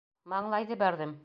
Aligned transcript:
Маңлайҙы 0.35 0.79
бәрҙем! 0.85 1.17